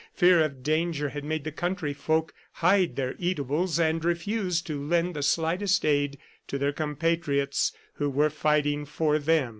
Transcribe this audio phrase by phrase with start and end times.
[0.15, 5.15] Fear of danger had made the country folk hide their eatables and refuse to lend
[5.15, 9.49] the slightest aid to their compatriots who were fighting for them.